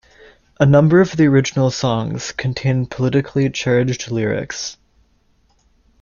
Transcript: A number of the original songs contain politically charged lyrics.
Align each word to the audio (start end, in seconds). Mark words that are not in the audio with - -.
A 0.59 0.65
number 0.65 0.99
of 0.99 1.15
the 1.15 1.27
original 1.27 1.69
songs 1.69 2.31
contain 2.31 2.87
politically 2.87 3.47
charged 3.51 4.09
lyrics. 4.09 4.77